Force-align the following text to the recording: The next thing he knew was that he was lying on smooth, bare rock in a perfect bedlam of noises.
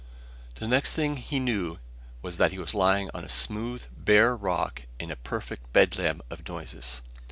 The 0.55 0.67
next 0.67 0.93
thing 0.93 1.17
he 1.17 1.39
knew 1.39 1.77
was 2.23 2.37
that 2.37 2.51
he 2.51 2.57
was 2.57 2.73
lying 2.73 3.11
on 3.13 3.29
smooth, 3.29 3.83
bare 3.95 4.35
rock 4.35 4.87
in 4.99 5.11
a 5.11 5.15
perfect 5.15 5.71
bedlam 5.73 6.23
of 6.31 6.47
noises. 6.47 7.03